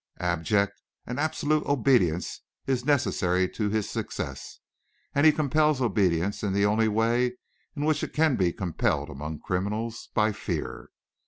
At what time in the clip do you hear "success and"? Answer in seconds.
3.87-5.27